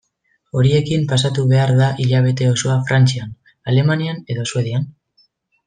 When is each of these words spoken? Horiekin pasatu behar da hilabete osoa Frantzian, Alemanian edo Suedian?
Horiekin 0.61 1.03
pasatu 1.11 1.43
behar 1.51 1.73
da 1.81 1.89
hilabete 2.05 2.49
osoa 2.55 2.79
Frantzian, 2.89 3.37
Alemanian 3.75 4.25
edo 4.37 4.47
Suedian? 4.55 4.93